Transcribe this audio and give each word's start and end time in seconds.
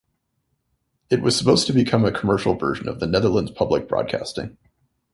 It 1.11 1.21
was 1.21 1.35
supposed 1.37 1.67
to 1.67 1.73
become 1.73 2.05
a 2.05 2.11
commercial 2.11 2.55
version 2.55 2.87
of 2.87 2.99
the 2.99 3.05
Netherlands 3.05 3.51
Public 3.51 3.87
Broadcasting. 3.87 4.57